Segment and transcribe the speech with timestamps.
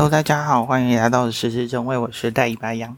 [0.00, 2.96] Hello，大家好，欢迎来到时事正，我是戴一白羊。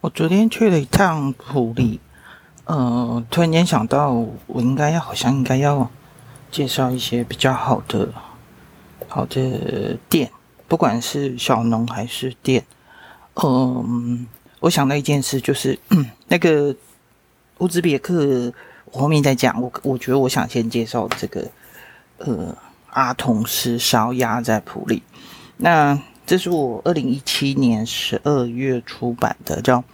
[0.00, 1.98] 我昨天去了一趟普里，
[2.66, 4.12] 呃，突然间想到，
[4.46, 5.90] 我应该要，好像应该要
[6.52, 8.10] 介绍一些比较好的、
[9.08, 10.30] 好的店，
[10.68, 12.64] 不管是小农还是店。
[13.42, 14.28] 嗯，
[14.60, 15.76] 我想到一件事，就是
[16.28, 16.72] 那个
[17.58, 18.52] 乌兹别克，
[18.92, 19.60] 我后面再讲。
[19.60, 21.50] 我我觉得我想先介绍这个，
[22.18, 22.56] 呃，
[22.90, 25.02] 阿童斯烧鸭在普里。
[25.62, 29.78] 那这是我二零一七年十二月出版的，叫《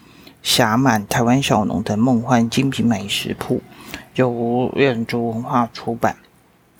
[0.40, 3.56] 侠满台湾小农的梦幻精品美食铺》，
[4.14, 6.16] 由远足文化出版。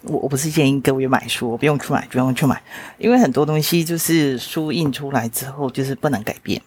[0.02, 2.62] 我我不是建议各位买书，我不用去买，不用去买，
[2.96, 6.62] 因为很多东西就是书印出来之后就是不能改变。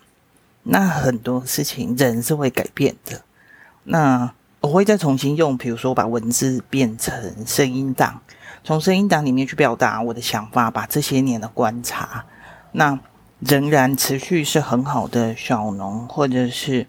[0.64, 3.22] 那很多事情人是会改变的。
[3.86, 8.20] 那我会再重新用，比如说把文字变成声音档。
[8.70, 12.23] 从声音档里面去表达我的想法，把这些年的观察，
[12.73, 13.00] 那
[13.39, 16.86] 仍然持续是很好的小农或者是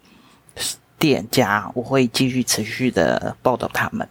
[0.98, 4.06] 店家，我会继续持续的报道他们。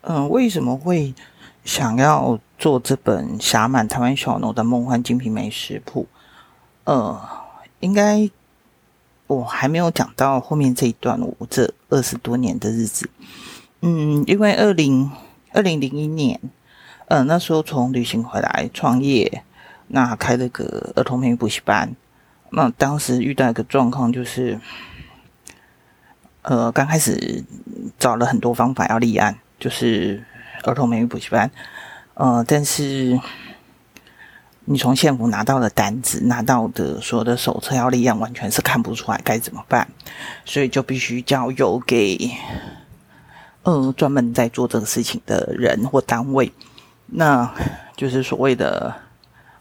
[0.00, 1.14] 嗯，为什么会
[1.64, 6.08] 想要做这本《侠满台湾小农的梦幻精品美食谱》？
[6.92, 7.20] 呃，
[7.78, 8.28] 应该
[9.28, 13.08] 我还没有讲到后面这一段，我这二十多年的日子。
[13.82, 15.08] 嗯，因为二零。
[15.52, 16.40] 二零零一年，
[17.08, 19.44] 呃，那时候从旅行回来创业，
[19.88, 21.94] 那开了个儿童美语补习班。
[22.50, 24.58] 那当时遇到一个状况，就是，
[26.42, 27.44] 呃，刚开始
[27.98, 30.24] 找了很多方法要立案，就是
[30.64, 31.50] 儿童美语补习班，
[32.14, 33.20] 呃，但是
[34.64, 39.88] 你从县府拿到的单子，拿到的所有的手册要立案，完全是看不出来该怎么办，
[40.44, 42.30] 所以就必须交由给。
[43.62, 46.52] 呃，专门在做这个事情的人或单位，
[47.06, 47.52] 那
[47.96, 48.94] 就是所谓的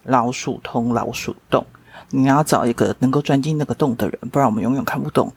[0.03, 1.65] 老鼠通、老鼠洞。
[2.09, 5.31] 你要找一个能够钻进那个洞的人，不然我们永远看不懂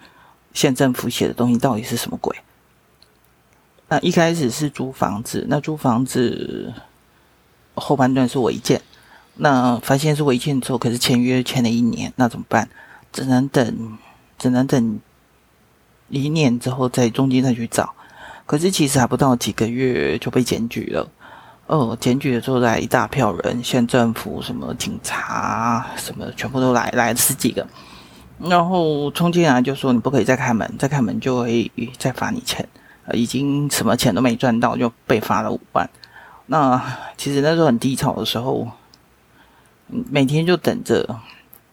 [0.52, 2.36] 县政府写的东西到底是什么鬼。
[3.88, 6.72] 那一开始是租房子，那租房子
[7.75, 8.81] 后半段是违建，
[9.34, 12.69] 那发现是违建之后，可是签约签了一年，那怎么办？
[13.12, 13.98] 只能等，
[14.38, 15.00] 只能等
[16.08, 17.94] 一年之后再中间再去找。
[18.47, 21.09] 可是其实还不到几个月就被检举了，
[21.66, 27.66] 哦，检举的时候来一大票人，县政府什么警察什么全部都来，来了十几个，
[28.38, 32.69] 然后冲进来就说你不可以再开门，再开门就会再罚你钱，
[33.12, 35.88] 已经什么钱都没赚到就被罚了五万。
[36.47, 36.81] 那
[37.16, 38.69] 其实那时候很低潮的时候，
[39.88, 41.19] 每天就等着。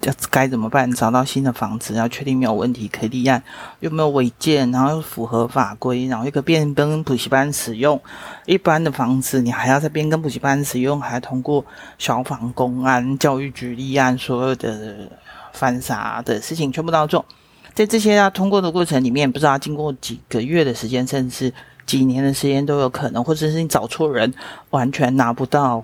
[0.03, 0.91] 要该怎么办？
[0.91, 3.41] 找到新的房子，然后确定没有问题可以立案，
[3.79, 8.01] 又没有违建，然后又符合法规，然后又可变更补习班使用。
[8.45, 11.63] 一般的房子你还要再变更补习班使用，还要通过
[11.97, 15.09] 消防、公安、教育局立案，所有的
[15.53, 17.25] 翻啥的事情全部都要做。
[17.73, 21.53] 在这些要通过的过程里面，不知道经过几个月的时间，甚至
[21.85, 24.33] 几年的时间都有可能，或者是你找错人，
[24.71, 25.83] 完全拿不到。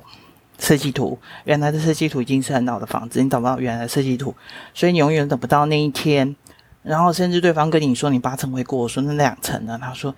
[0.59, 4.35] 设计图，原来的设计图已经是很老的房子，你找不到原来的设计图，
[4.73, 6.35] 所以你永远等不到那一天。
[6.83, 9.77] 然后甚至对方跟你说你八成会过，我说那两层呢？
[9.81, 10.15] 他说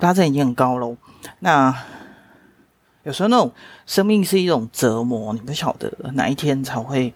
[0.00, 0.96] 八成已经很高喽。
[1.38, 1.72] 那
[3.04, 3.52] 有时候那种
[3.86, 7.14] 生命是一种折磨，你不晓得哪一天才会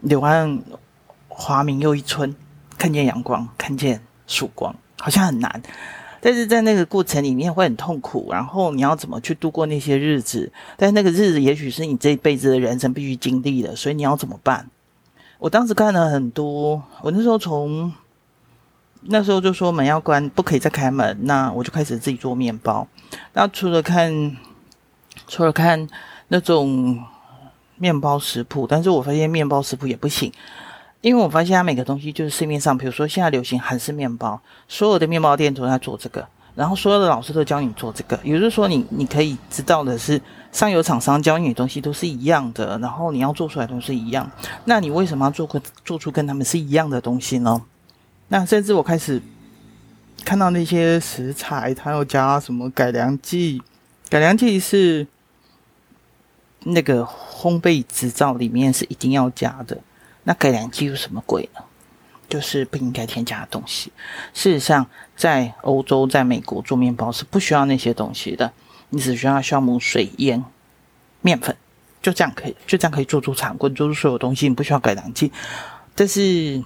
[0.00, 0.60] 柳暗
[1.28, 2.34] 花明又一村，
[2.76, 5.62] 看见阳光，看见曙光，好像很难。
[6.24, 10.50] 但是在那个过程里面会很痛苦，然后你要怎么去度过那些日子？
[10.74, 14.70] 但那个日子也许是你这一辈子的人生必须经历的，所以你要怎么办？
[15.38, 17.92] 我当时看了很多，我那时候从
[19.02, 22.88] 那时候就说门要关，不可以再开门，那我就开始自己做面包。
[23.34, 24.34] 那除了看，
[25.28, 25.86] 除了看
[26.28, 27.04] 那种
[27.76, 30.32] 面包食谱，但是我发现面包食谱也不行。
[31.04, 40.18] 因为我发现它每个东西就是市面上，比如说现在流行韩式面包，所有的面包店都在做这个，然后所有的老师都教你做这个，也就是说你你可以知道的是，
[40.50, 44.30] 上游厂商教你的东西都是一样的，然后你要做出来都是一样，
[44.64, 47.60] 那你为什么要做个做出跟他们是一样的东西呢？
[48.28, 49.20] 那甚至我开始
[50.24, 53.60] 看到那些食材，它要加什么改良剂，
[54.08, 55.06] 改良剂是
[56.60, 59.76] 那个烘焙执照里面是一定要加的。
[60.24, 61.60] 那改良剂有什么鬼呢？
[62.28, 63.92] 就是不应该添加的东西。
[64.32, 68.50] 事实上，在欧洲、在美国做面包是不需要那些东西的，
[68.88, 70.42] 你只需要酵母、水、盐、
[71.20, 71.54] 面粉，
[72.02, 75.30] 就这样可以，就这样可以做出产棍，做出所有东西，你不需要改良剂，
[75.94, 76.62] 但是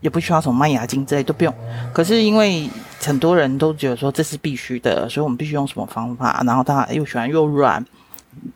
[0.00, 1.52] 也不需要什么麦芽精之类都不用。
[1.92, 2.70] 可是因为
[3.02, 7.84] 很多人都觉得说这是必须的，所以我们必须用什么方法，然后它又喜欢又软。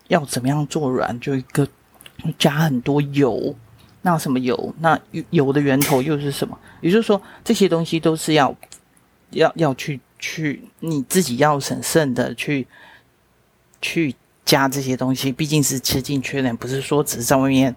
[0.07, 1.67] 要怎么样做软，就一个
[2.39, 3.53] 加很多油。
[4.07, 4.75] 那什么油？
[4.81, 6.59] 那油的源头又是什么？
[6.83, 8.55] 也就是说，这些东西都是要
[9.31, 12.67] 要要去去你自己要审慎的去
[13.81, 14.15] 去
[14.45, 15.33] 加这些东西。
[15.33, 17.75] 毕竟是吃进去的，不是说只是在外面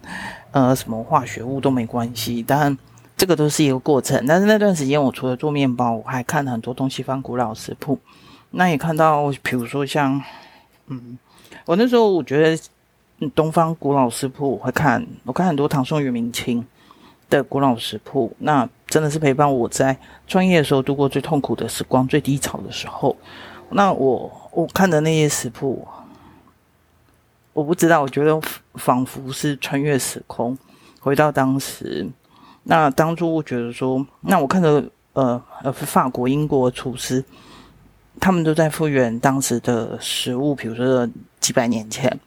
[0.51, 2.43] 呃什么化学物都没关系。
[2.43, 2.77] 当然，
[3.15, 4.25] 这个都是一个过程。
[4.27, 7.97] 但是那段时间，我除了做面包，我还看很多东西方古老食谱。
[8.51, 10.21] 那也看到，比如说像
[10.87, 11.17] 嗯，
[11.65, 12.61] 我那时候我觉得。
[13.33, 16.63] 东方古老食谱我会看，我看很多唐宋元明清
[17.29, 19.97] 的古老食谱，那真的是陪伴我在
[20.27, 23.17] 创业的时候度过最痛苦的时光、最低潮的时候。
[23.71, 25.87] 那我我看的那些食谱，
[27.53, 28.39] 我不知道，我觉得
[28.75, 30.55] 仿佛是穿越时空，
[30.99, 32.07] 回到当时。
[32.63, 34.83] 那当初我觉得说，那我看着
[35.13, 37.25] 呃呃法国、英国厨师，
[38.19, 41.09] 他们都在复原当时的食物，比如说
[41.39, 42.19] 几百年前。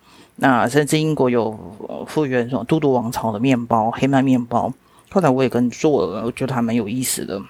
[0.42, 4.72] 那甚至英国有复原什么都铎王朝的面包、黑麦面包，
[5.10, 7.42] 后来我也跟做了，我觉得还蛮有意思的。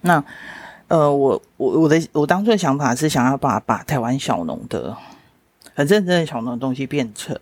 [0.00, 0.24] 那
[0.88, 4.96] 呃，我我我的我当初的想法是想要把把台湾小农的
[5.74, 7.38] 很认真的小农的东西变成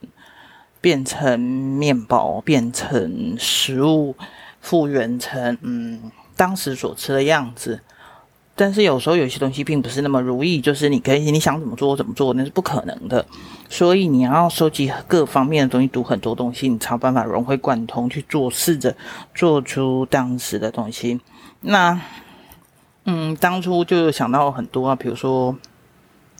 [0.78, 4.14] 变成面包，变成食物，
[4.60, 7.80] 复原成嗯当时所吃的样子。
[8.56, 13.26] 但是有时候有些东西并不是那么如意，就是你可以你想怎么做怎么做，那是不可能的。
[13.68, 18.94] 所以你要收集各方面的东西，读很多东西，你才有办法融会贯通去做，试着
[19.34, 21.20] 做出当时的东西。
[21.62, 22.00] 那
[23.06, 25.56] 嗯，当初就想到很多啊，比如说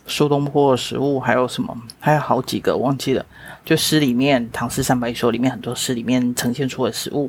[0.07, 3.27] 苏东坡的食物，还有什么，还有好几个忘记了。
[3.65, 7.29] 就诗里面《唐诗三百首》里面很多诗里面呈现出的食物，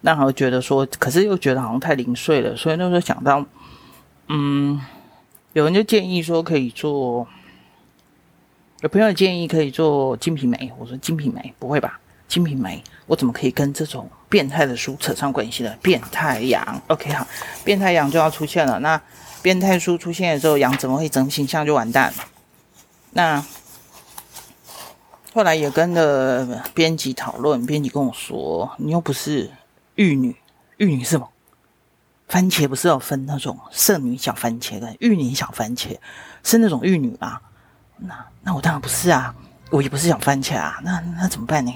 [0.00, 3.44] 那我觉得说，可是又觉得好像太零碎了，所以那时候想到。
[4.28, 4.80] 嗯，
[5.52, 7.26] 有人就建议说可以做，
[8.80, 10.72] 有朋友建议可以做金瓶梅。
[10.78, 12.00] 我说金瓶梅不会吧？
[12.28, 15.76] 金瓶梅我怎么可以跟这种变态的书扯上关系呢？
[15.82, 17.26] 变态羊，OK 好，
[17.62, 18.78] 变态羊就要出现了。
[18.78, 18.98] 那
[19.42, 22.24] 变态书出现了之后，羊怎么会整形象就完蛋了？
[23.10, 23.44] 那
[25.34, 29.50] 后来也跟着编辑讨论，编辑跟我说：“你又不是
[29.96, 30.36] 玉女，
[30.78, 31.28] 玉女是什么？”
[32.28, 35.96] 番茄不是要分那种剩女小番茄跟玉女小番茄，
[36.42, 37.38] 是那种玉女吗？
[37.98, 39.34] 那那我当然不是啊，
[39.70, 40.80] 我也不是小番茄啊。
[40.82, 41.72] 那那怎么办呢？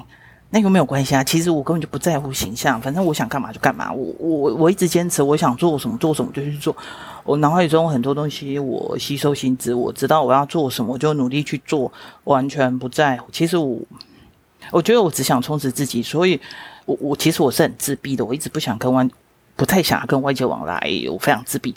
[0.48, 1.22] 那个没有关系啊。
[1.22, 3.92] 其实我根本就不在乎形象，反正我想干嘛就干嘛。
[3.92, 6.74] 我我我一直坚持，我想做什么做什么就去做。
[7.24, 11.92] 我脑海中很多东西我吸收新知，我知道我要做什么，我就努力去做，
[12.24, 13.28] 完全不在乎。
[13.30, 13.78] 其实我
[14.70, 16.40] 我觉得我只想充实自己，所以
[16.86, 19.06] 我我其实我是很自闭的，我一直不想跟外。
[19.56, 20.78] 不太想要跟外界往来，
[21.10, 21.74] 我非常自闭，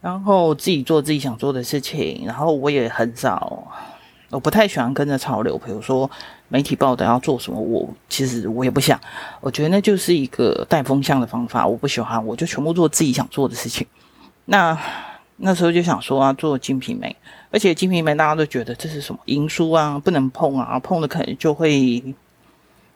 [0.00, 3.66] 然后自己做自己想做的事情，然后我也很少，
[4.30, 5.58] 我不太喜欢跟着潮流。
[5.58, 6.08] 比如说
[6.48, 9.00] 媒体报道要做什么，我其实我也不想。
[9.40, 13.84] 我觉得那就是一个带风向的方法，我不喜欢，我就全部做自己想做的事情。
[14.44, 14.78] 那
[15.38, 17.16] 那时候就想说啊，做金瓶梅，
[17.50, 22.14] 而且金瓶梅大家都觉得这是什么淫书啊，不能碰啊，碰了可能就会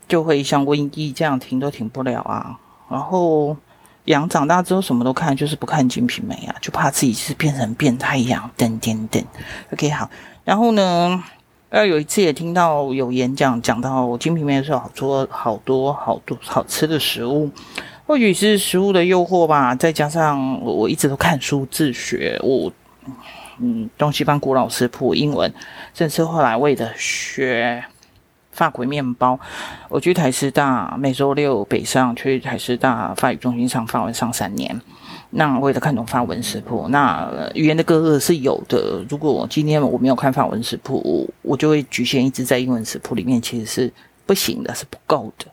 [0.07, 2.57] 就会像瘟疫这样停都停不了啊，
[2.89, 3.57] 然后。
[4.11, 9.25] 羊长大之后什么都看，就是不看《金瓶梅》啊，就怕自己是变成变态羊等等等。
[9.73, 10.11] OK，好。
[10.45, 11.23] 然后呢，
[11.69, 17.49] 呃，有一次也听到有演讲讲到《金瓶梅》的时候，好多好多好多好吃的食物，
[18.07, 22.73] 或许是食物的诱惑吧，再加上我我一直都看书自学，我
[23.59, 25.53] 嗯东西方古老食谱英文，
[25.95, 27.85] 甚至后来为了学。
[28.53, 29.39] 法国面包，
[29.89, 34.81] 我去台师大每周六北上，去台师大法语中心上法文上三年。
[35.31, 39.05] 那为了看懂法文食谱，那语言的隔阂是有的。
[39.09, 43.93] 如果今天我没有看法文食谱，我就会局限一直在英文食谱里面，其实是
[44.27, 45.47] 不行的，是不够的。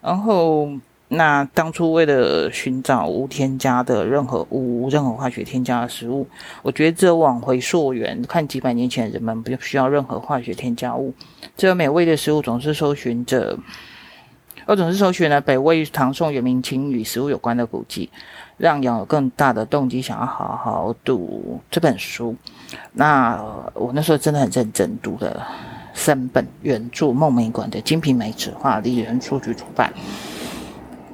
[0.00, 0.68] 然后。
[1.10, 6.26] 那当初为了寻找无添加的任何无任何化学添加的食物，
[6.62, 11.14] 我觉得这往回溯源，看几百年前人们不需要任何化学添加物，
[11.56, 13.58] 这美味的食物总是搜寻着，
[14.66, 18.10] 我总是搜寻了北魏、唐宋、元明清与食物有关的古籍，
[18.58, 22.36] 让有更大的动机想要好好读这本书。
[22.92, 25.46] 那我那时候真的很认真读了
[25.94, 29.90] 三本原著孟美馆的《金瓶梅》纸画，丽人书局出版。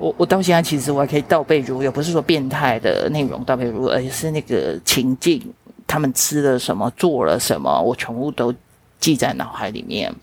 [0.04, 5.40] 我我到现在其实我还可以倒背如流，不是说变态的内容倒背如流，而是那个情境，
[5.86, 8.52] 他们吃了什么，做了什么，我全部都
[9.00, 10.14] 记在脑海里面。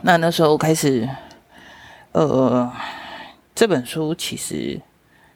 [0.00, 1.06] 那那时候开始，
[2.12, 2.72] 呃，
[3.54, 4.80] 这本书其实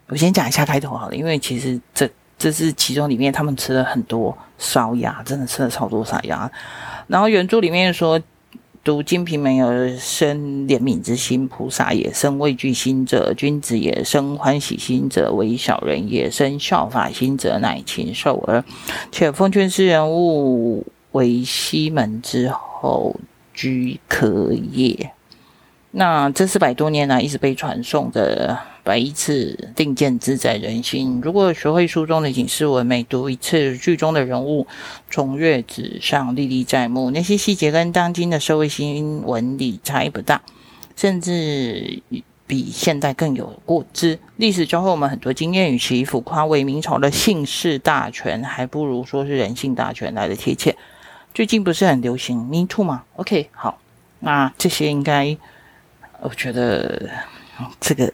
[0.09, 6.50] 我先讲一下开头好了，因为其实这这是其中里面他们吃了很多烧鸭，真的吃了超多烧鸭。
[7.09, 8.19] 然后原著里面说。
[8.83, 18.65] 读《金瓶梅》而生怜悯之心，菩萨也；生畏惧心者，君子也；生欢喜心者，为小人也；生效法心者，乃禽兽耳。
[19.13, 23.15] 且奉劝世人勿为西门之后
[23.53, 25.13] 居可也。
[25.91, 31.21] 那这四百多年来一直被传颂的百一次定见自在人心。
[31.23, 34.67] 如果学会书中的警示文，每读一次，剧中的人物
[35.11, 40.41] 从月纸上历历在目，那些细节跟当今的社会新闻里差异不大，
[40.97, 42.03] 甚至
[42.47, 44.19] 比现代更有过之。
[44.37, 50.77] 历史教会我们很多经验，与其浮夸为明朝的姓氏大权，还不如说是人性大权来的贴切。
[51.33, 53.79] 最近不是很流行 “Me Too” 吗？OK，好，
[54.19, 55.37] 那这些应该。
[56.23, 57.09] 我觉得
[57.81, 58.07] 这个《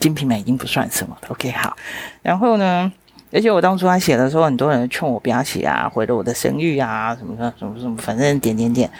[0.00, 1.28] 金瓶梅》已经不算什么了。
[1.28, 1.76] OK，好。
[2.22, 2.90] 然后呢，
[3.30, 8.90] 而且我当初他写的时候，很多人劝我不要写啊，毁了我的声誉啊，什么什么什么什么，反正点点点。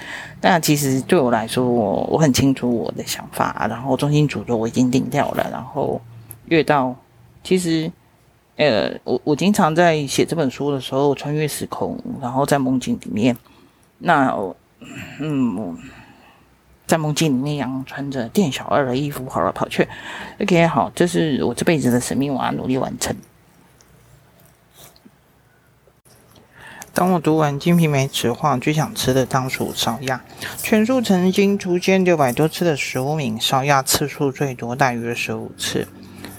[0.40, 5.48] 但其实对我来说，我我很清楚我的想法，然后中心主轴我已经定掉了。
[5.50, 6.00] 然后
[6.46, 6.94] 越到
[7.42, 7.90] 其实，
[8.56, 13.36] 呃，我我经常在写这本书的时候穿越时空，然后在梦境里面。
[13.98, 14.32] 那
[15.18, 15.76] 嗯。
[16.90, 19.86] 在梦境里面，样穿着店小二的衣服跑来跑去。
[20.40, 23.14] OK，好，这是我这辈子的使命，我要努力完成。
[26.92, 30.20] 当我读完《金瓶梅》词话，最想吃的当属烧鸭。
[30.58, 35.86] 全书曾经出现六百多次的食物名，烧鸭次数最多，大约十五次。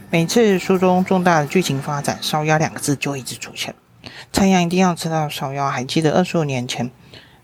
[0.09, 3.73] 每次书中重大的剧情发展，烧鸭两个字就一直出现。
[4.33, 5.71] 蔡阳一定要吃到烧鸭。
[5.71, 6.91] 还记得二十五年前，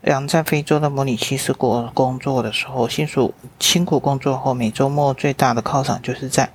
[0.02, 6.48] 杨在非洲的摩里西斯国工作的时候，辛苦辛苦工作后，每周末最大的犒赏就是在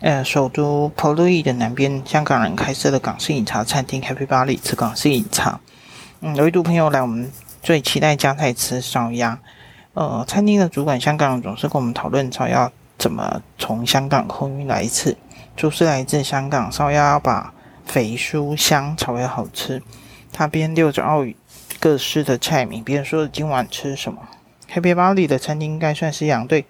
[0.00, 5.58] 呃首都普利的南边，香港人开设的港式饮茶餐厅 Happy Valley 吃港式饮茶。
[6.20, 9.38] 嗯，有一组朋友来，我们最期待加菜吃烧鸭。
[9.94, 15.16] 呃，餐厅的主管香港人总是跟我们讨论烧鸭怎么从香港空运来一次。
[15.56, 17.54] 厨师来自香港，烧鸭要把
[17.86, 19.82] 肥酥香才会好吃。
[20.30, 21.34] 他边溜着澳语。
[21.78, 24.28] 各式的菜名，别人说今晚吃什么
[24.72, 26.64] ？Happy Valley 的餐厅应该算是杨对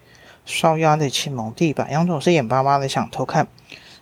[0.45, 1.87] 烧鸭的启蒙地吧。
[1.89, 3.47] 杨总是眼巴巴的想偷看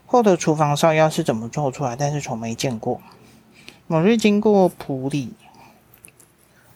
[0.06, 3.02] 后的厨房烧鸭是怎么做出来，但是从没见过。
[3.88, 5.34] 某日经过普里，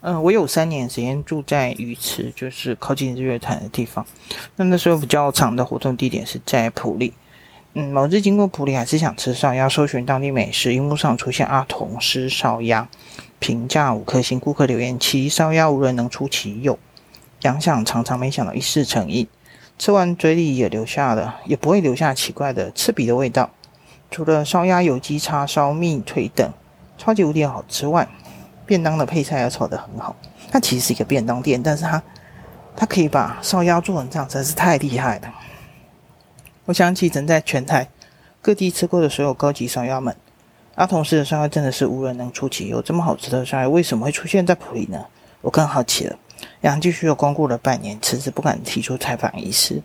[0.01, 4.05] 嗯、我有三年时间住在鱼池，就是靠近日月潭的地方。
[4.55, 7.13] 那那时候比较长的活动地点是在普里。
[7.79, 12.89] 嗯，某日经过普里，还是想吃烧鸭，搜寻当地美食，荧幕上出现阿童师烧鸭。
[13.37, 16.79] 评价五颗星，顾客留言：其烧鸭无人能出其右。
[17.43, 19.27] 杨想常常没想到一试成瘾，
[19.77, 23.51] 吃完嘴里也留下了，也不会留下奇怪的刺鼻的味道。
[24.09, 26.51] 除了烧鸭、有机叉烧、蜜腿等
[26.97, 28.07] 超级无敌好吃外，
[28.65, 30.15] 便当的配菜也炒得很好。
[30.51, 32.01] 它其实是一个便当店，但是它
[32.75, 35.31] 它可以把烧鸭做成这样，真是太厉害了。
[36.67, 37.87] 我想起曾在全台
[38.41, 40.13] 各地吃过的所有高级烧鸭们。
[40.75, 45.05] 阿童师的烧鸭真的是无人能出其右，这么好吃的烧鸭为什么会出现在普里呢？
[45.39, 46.19] 我更好奇了。
[46.61, 49.81] 杨继续又光顾了半年，迟迟不敢提出采访一事。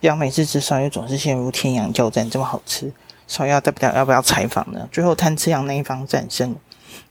[0.00, 2.92] 杨每次吃烧鸭总是陷入天阳交战，这么好吃，
[3.26, 4.86] 烧鸭代表要不要采访呢？
[4.92, 6.54] 最后贪吃杨那一方战胜。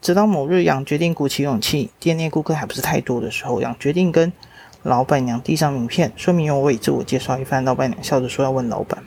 [0.01, 4.31] 直到某日，杨决定鼓起勇气，店内顾客还不是太多的时候，杨决定跟
[4.83, 7.65] 老板娘递上名片，说明由我以自我介绍一番。
[7.65, 9.03] 老板娘笑着说要问老板。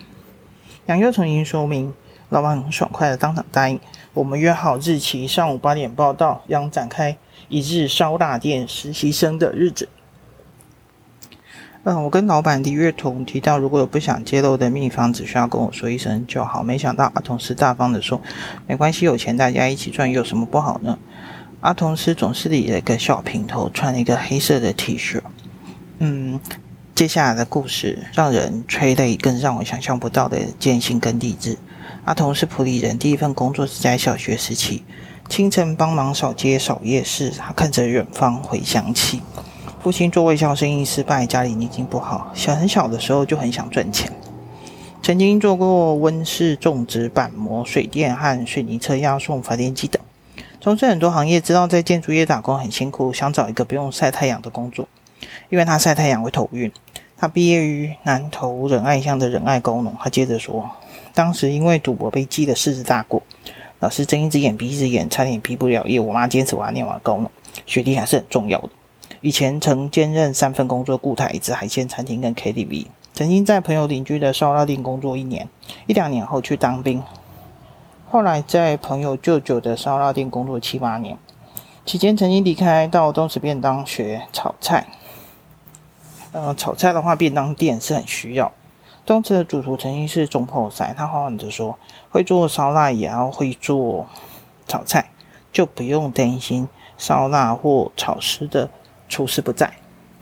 [0.89, 1.93] 杨又重新说明。
[2.31, 3.79] 老板很爽快的当场答应，
[4.15, 7.17] 我们约好日期，上午八点报到，将展开
[7.49, 9.89] 一日烧腊店实习生的日子。
[11.85, 16.63] 嗯，我跟老板李月彤提到，如果有不想揭露的秘方，只需要跟我说一声就好。
[16.63, 18.21] 没想到阿童师大方的说，
[18.67, 20.99] 没关系，有钱大家一起赚，有什么不好呢？
[21.61, 25.21] 阿童师总是理了个小平头，穿了一个黑色的 T 恤。
[25.99, 26.39] 嗯，
[26.99, 31.57] 接下来的故事让人催泪，更让我想象不到的艰辛跟励志。
[32.05, 34.83] 阿童是普里人，第一份工作是在小学时期，
[35.29, 37.31] 清晨帮忙扫街扫夜市。
[37.31, 39.23] 他看着远方，回想起
[39.81, 44.13] 父亲做卫校生意失败，家里经济不好，小很小的时候就很想赚钱，
[45.01, 50.03] 曾经做过温室种植、板模、水电和水泥车押送、发电机等，
[50.61, 51.41] 从事很多行业。
[51.41, 54.89] 知道在建筑业打工很辛苦，想找一个不用晒太阳的工作，
[55.49, 56.73] 因为他晒太阳会头晕。
[57.17, 59.95] 他毕业于南投仁爱乡的仁爱高农。
[59.99, 60.71] 他接着说。
[61.15, 63.21] 当时因为赌博被记了四次大过，
[63.81, 65.99] 老师睁一只眼闭一只眼，差点毕不了业。
[65.99, 67.29] 我妈坚持我要念完高农，
[67.67, 68.69] 学历还是很重要的。
[69.21, 72.87] 以前曾兼任三份工作，顾台子、海鲜餐厅跟 KTV。
[73.15, 75.49] 曾经在朋友邻居的烧腊店工作一年，
[75.89, 77.03] 一两年后去当兵。
[78.09, 81.19] 后来在朋友舅舅的烧腊店工作七八年，
[81.85, 84.87] 期间曾经离开到东石便当学炒菜。
[86.41, 88.53] 呃，炒菜的话，便当店是很需要。
[89.05, 91.77] 东池的主厨曾经是中破塞，他缓缓地说
[92.11, 94.07] ：“会做烧腊也要会做
[94.69, 95.11] 炒菜，
[95.51, 98.71] 就不用担心烧腊或炒师的
[99.09, 99.73] 厨师不在。”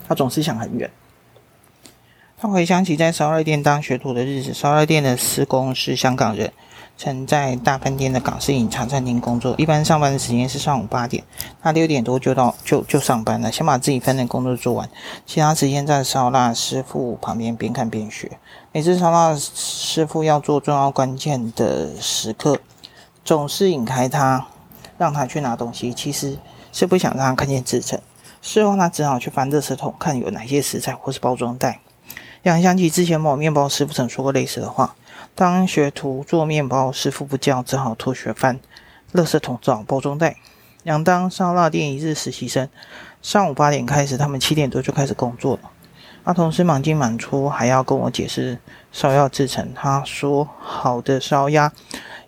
[0.09, 0.91] 他总是想很远。
[2.39, 6.51] 他回想起在烧腊店当学徒的日子，烧腊店的师公是香港人。
[6.99, 11.23] 曾在大饭店的港式饮茶餐厅工作，一般上班的时间是上午八点，
[11.63, 14.89] 他六点多就到就就上班了，先把自己分内工作做完，
[15.27, 18.39] 其他时间在烧腊师傅旁边边看边学。
[18.73, 22.59] 每次烧腊师傅要做重要关键的时刻，
[23.23, 24.47] 总是引开他，
[24.97, 26.39] 让他去拿东西，其实
[26.73, 28.01] 是不想让他看见制成。
[28.41, 31.81] 事后他只好去翻垃圾桶，看有哪些食材或是包装袋。
[32.43, 34.95] 想想起之前某面包师傅曾说过类似的话。
[35.37, 38.59] 当学徒做面包，师傅不教，只好脱学翻
[39.13, 40.37] 垃圾桶找包装袋。
[40.83, 42.67] 两当烧腊店一日实习生，
[43.21, 45.71] 上午八点开始，他们七点多就开始工作了。
[46.25, 48.59] 阿同事忙进忙出，还要跟我解释
[48.91, 49.75] 烧鸭制程。
[49.75, 51.71] 他说：“好的烧鸭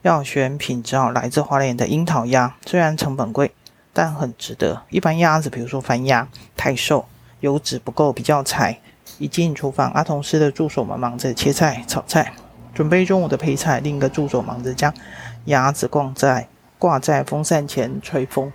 [0.03, 3.55] 要选品质好、来自花莲的樱桃鸭，虽然成本贵，
[3.95, 4.83] 但很值得。
[4.91, 7.07] 一般鸭子，比如说番鸭，太瘦，
[7.41, 8.79] 油脂不够，比较柴。”
[9.19, 12.35] 一进厨房，阿同事的助手们忙着切菜、炒菜。
[12.78, 14.94] 准备中午的配菜，另一个助手忙着将
[15.47, 16.47] 鸭子挂在
[16.78, 18.52] 挂在风扇前吹风。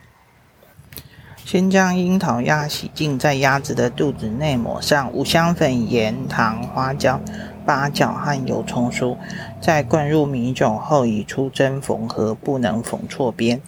[1.43, 7.19] 先将樱桃鸭洗净，在鸭子的肚子内抹上五香粉、盐、糖、花椒、
[7.65, 9.17] 八角和油葱酥，
[9.59, 13.59] 再灌入米酒后，以出针缝合，不能缝错边。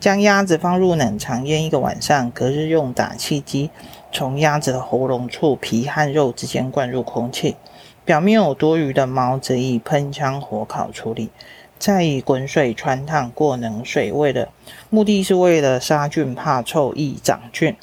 [0.00, 3.68] 将鸭子放入冷藏腌一个晚上，隔日用打气机
[4.10, 7.56] 从鸭子的喉咙处皮和肉之间灌入空气。
[8.10, 11.30] 表面有多余的毛，则以喷枪火烤处理，
[11.78, 14.48] 再以滚水穿烫过冷水，为了
[14.88, 17.76] 目的是为了杀菌、怕臭、易长菌，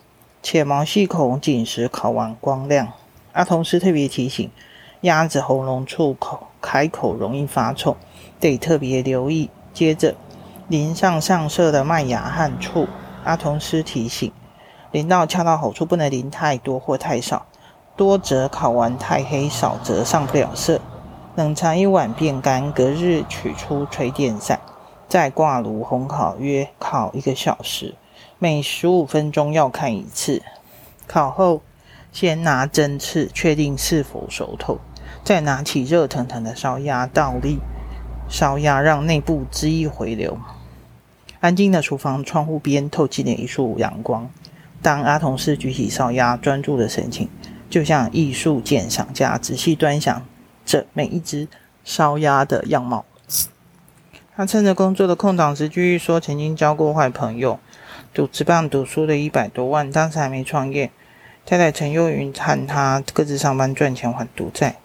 [0.44, 2.92] 且毛细孔紧实，烤完光亮。
[3.32, 4.52] 阿同师特别提醒，
[5.00, 7.96] 鸭子喉咙处口开口容易发臭，
[8.42, 9.50] 得特别留意。
[9.72, 10.14] 接着
[10.68, 12.90] 淋上上色的麦芽和醋。
[13.24, 14.34] 阿童师提醒，
[14.92, 17.46] 淋到恰到好处，不能淋太多或太少。
[17.98, 20.80] 多则烤完太黑，少则上不了色。
[21.36, 24.60] 冷藏一晚变干，隔日取出吹电扇，
[25.10, 27.96] 再挂炉烘烤，约烤一个小时，
[28.38, 30.44] 每十五分钟要看一次。
[31.08, 31.62] 烤后
[32.12, 34.78] 先拿针刺，确定是否熟透，
[35.24, 37.58] 再拿起热腾腾的烧鸭倒立
[38.30, 40.38] 烧鸭，让内部汁液回流。
[41.40, 44.30] 安静的厨房窗户边透进了一束阳光。
[44.82, 47.28] 当阿同事举起烧鸭，专注的神情。
[47.70, 50.26] 就像艺术鉴赏家仔细端详
[50.66, 51.48] 着每一只
[51.84, 53.06] 烧鸭的样貌。
[54.36, 57.60] 他趁着工作的空档时，继续说：“曾经交过坏朋友，
[58.14, 60.92] 赌职棒赌输了一百多万，当时还没创业。
[61.46, 64.76] 太太陈幼云和他各自上班赚钱还赌债。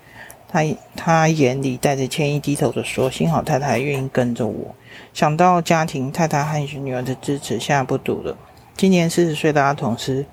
[0.49, 0.61] 他
[0.97, 4.75] 他眼里带着歉意，低头的说：‘幸好太太愿意跟着我。’
[5.13, 8.37] 想到家庭，太太和女儿的支持，现在不赌了。
[8.77, 10.25] 今年四十岁的阿童师。”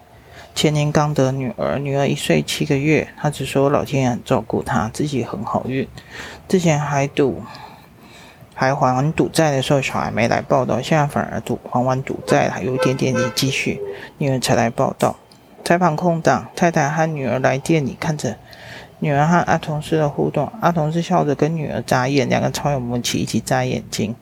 [0.56, 5.88] 前年刚得女儿，女儿一岁七个月，他只说老天爷很照顾他，自己很好运。
[6.50, 7.42] 之前还赌，
[8.54, 13.80] 还还赌债的时候，小孩没来报道，现在反而赌还完赌债了，还有一点点的积蓄，
[14.18, 15.16] 女儿才来报道。
[15.64, 18.36] 采访空档，太太和女儿来店里看着
[19.00, 24.14] 女儿和阿同事的互动，阿同事笑着跟女儿眨眼，两个超有默契，一起眨眼睛。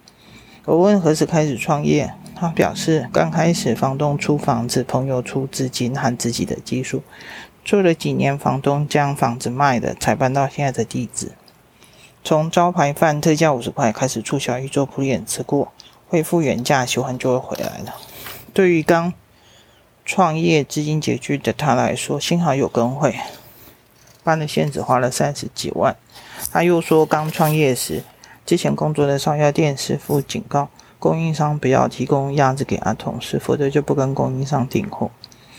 [0.65, 2.13] 我问何时开始创业？
[2.39, 7.01] 他表示，刚开始房东出房子，朋友出资金和自己的技术，
[7.65, 11.31] 做了几年，房东将房子卖了，才搬到现在的地址。
[12.23, 15.71] 从招牌饭特价五十块开始促销，一桌铺脸吃过，
[16.07, 17.95] 恢复原价，喜欢就会回来了。
[18.53, 19.13] 对于刚
[20.05, 23.15] 创业资金拮据的他来说，幸好有跟会，
[24.23, 25.95] 搬了现只花了三十几万。
[26.51, 28.03] 他又说，刚创业时，
[28.45, 30.69] 之前工作的烧鸭店师傅警告。
[30.99, 35.11] 供应商不要提供鸭子给阿同事，否则就不跟供应商订货。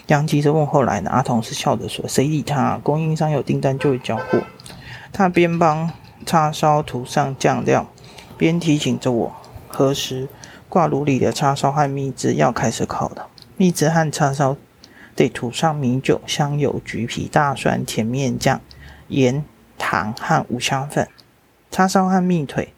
[0.08, 1.10] 杨急着问后来呢？
[1.10, 2.78] 阿同事笑着说：“谁理他？
[2.82, 4.42] 供应商有订单就会交货。”
[5.12, 5.92] 他边帮
[6.26, 7.86] 叉烧涂上酱料，
[8.36, 9.32] 边提醒着我
[9.68, 10.28] ：“何时
[10.68, 13.28] 挂炉里的叉烧和蜜汁要开始烤了？
[13.56, 14.56] 蜜汁和叉烧
[15.14, 18.60] 得涂上米酒、香油、橘皮、大蒜、甜面酱、
[19.08, 19.44] 盐、
[19.76, 21.06] 糖和五香粉。
[21.70, 22.72] 叉烧和蜜腿。”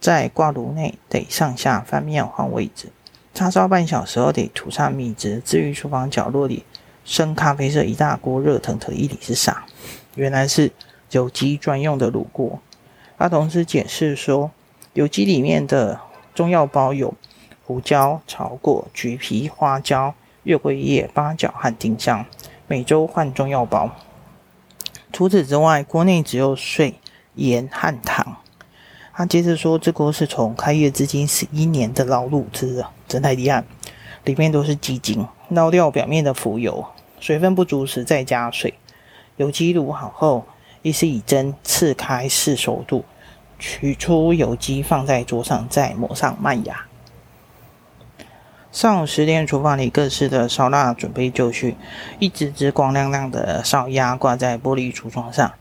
[0.00, 2.88] 在挂炉内得上下翻面换位置，
[3.34, 5.42] 叉烧半小时后得涂上蜜汁。
[5.44, 6.64] 至于厨房角落里
[7.04, 9.64] 深咖啡色一大锅热腾腾的液体是啥？
[10.14, 10.72] 原来是
[11.10, 12.58] 有机专用的卤锅。
[13.18, 14.50] 阿同事解释说，
[14.94, 16.00] 有机里面的
[16.34, 17.12] 中药包有
[17.64, 22.24] 胡椒、草果、橘皮、花椒、月桂叶、八角和丁香，
[22.66, 23.94] 每周换中药包。
[25.12, 26.94] 除此之外，锅内只有水、
[27.34, 28.36] 盐和糖。
[29.20, 33.62] 他接着说，这锅是从开业至今十一年的老卤汁啊，真太厉害！
[34.24, 36.86] 里面都是鸡精，捞掉表面的浮油，
[37.20, 38.72] 水分不足时再加水。
[39.36, 40.46] 油鸡卤好后，
[40.80, 43.04] 亦是以针刺开四熟度，
[43.58, 46.86] 取出油鸡放在桌上，再抹上麦芽。
[48.72, 51.76] 上午十点，厨房里各式的烧腊准备就绪，
[52.18, 55.52] 一只只光亮亮的烧鸭挂在玻璃橱窗上，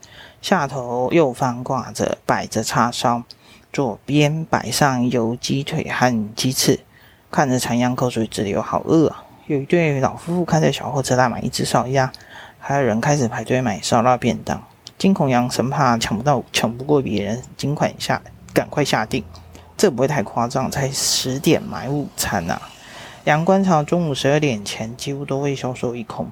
[0.42, 3.24] 下头右方挂着摆着叉烧，
[3.72, 6.80] 左边摆上油鸡腿和鸡翅。
[7.32, 9.24] 看着残阳，口水直流，好饿啊！
[9.46, 12.12] 有一对老夫妇看着小货车大买一只烧鸭，
[12.60, 14.64] 还有人开始排队买烧腊便当。
[14.98, 18.22] 金孔阳生怕抢不到、抢不过别人，尽快下，
[18.54, 19.24] 赶快下定。
[19.78, 22.62] 这不会太夸张，才十点买午餐呐、啊！
[23.26, 26.30] 阳观察中午十二点前几乎都会销售一空。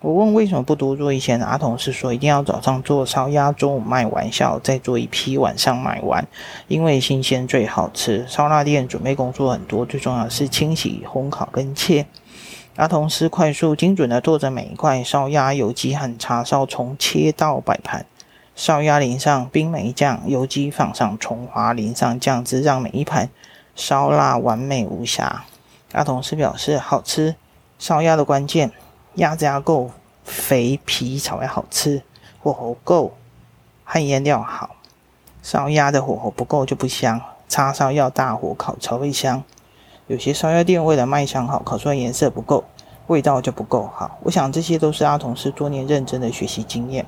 [0.00, 1.34] 我问为什么不多做一些？
[1.34, 6.24] 阿同事说一定要早上做烧鸭，中午卖完，下午再做一批，晚上卖完，
[6.68, 8.24] 因为新鲜最好吃。
[8.28, 12.06] 烧腊店准备工作很多，最重要的是清洗、烘烤跟切。
[12.76, 18.06] 阿同事快速精准地做着每一块烧鸭、油鸡和叉烧，从切到摆盘。
[18.54, 23.28] 烧鸭淋上冰梅酱，油鸡放上葱花，淋上酱汁，让每一盘
[23.74, 25.44] 烧腊完美无瑕。
[25.90, 27.34] 阿同事表示好吃。
[27.80, 28.70] 烧鸭的关键。
[29.18, 29.90] 鸭子要够
[30.22, 32.00] 肥，皮才会好吃。
[32.40, 33.14] 火候够，
[33.82, 34.76] 和腌料好。
[35.42, 37.20] 烧鸭的火候不够就不香。
[37.48, 39.42] 叉烧要大火烤才会香。
[40.06, 42.62] 有些烧鸭店为了卖相好，烤出来颜色不够，
[43.08, 44.18] 味道就不够好。
[44.22, 47.04] 我想这些都是阿同事多年认真的学习经验，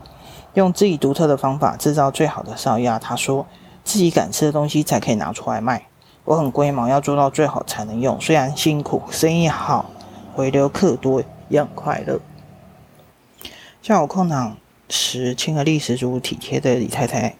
[0.54, 2.98] 用自己独特的方法制造最好的烧鸭。
[2.98, 3.46] 他说
[3.84, 5.86] 自己敢吃的东西才可以拿出来卖。
[6.24, 8.20] 我很龟毛，要做到最好才能用。
[8.20, 9.88] 虽然辛苦，生意好，
[10.34, 11.22] 回流客多。
[11.50, 12.18] 也很快乐。
[13.82, 14.56] 下午空档
[14.88, 17.34] 时，亲和力十足、体贴的李太太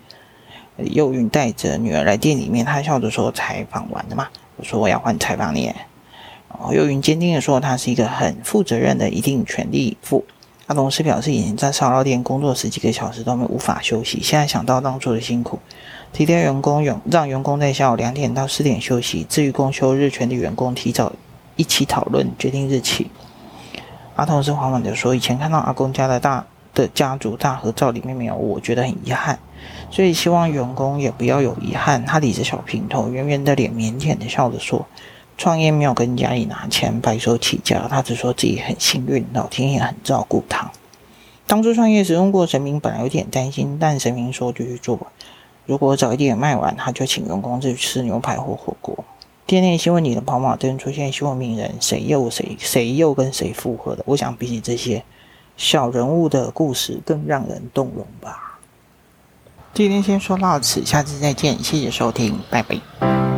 [0.76, 5.66] 幼云带着女儿来店里面，她笑着说：“采访完了吗？”我说：“我要换采访你。”
[6.50, 10.24] 然后幼云坚定的说：“她是一个很负责任的，一定全力以赴。”
[10.66, 15.58] 她同时表示，已经在烧腊店工作十几个小时都没无法休息，现在想到当初的辛苦，
[16.12, 19.26] 体贴员工，让让员工在下午两点到四点休息。
[19.28, 21.12] 至于公休日，全体员工提早
[21.56, 23.10] 一起讨论决定日期。
[24.20, 29.38] 阿同事缓缓地说：“以前看到阿公家的大的家族大合照，里面没有我，觉得很遗憾，
[29.90, 34.84] 所以希望员工也不要有遗憾。”他理着小平头，圆圆的脸，腼腆的笑着说
[35.38, 40.70] ：“创业没有跟家里拿钱，白手起家，他只说自己很幸运，老天爷很照顾他。
[41.46, 45.06] 当初创业时问过神明，本来有点担心，但神明说就去做吧。
[45.64, 49.02] 如果早一点卖完，他就请员工去吃牛排或火锅。”
[49.50, 54.02] 天天新闻里的跑马灯出现，新闻名人谁又谁谁又跟谁复合的？
[54.06, 55.02] 我想比起这些
[55.56, 58.60] 小人物的故事更让人动容吧。
[59.74, 63.29] 今天先说到此，下次再见，谢谢收听，拜拜。